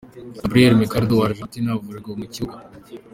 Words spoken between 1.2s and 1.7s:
Argentina